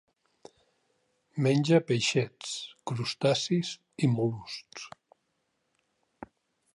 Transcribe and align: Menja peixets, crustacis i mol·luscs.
Menja 1.47 1.79
peixets, 1.91 2.55
crustacis 2.91 3.73
i 4.07 4.09
mol·luscs. 4.15 4.89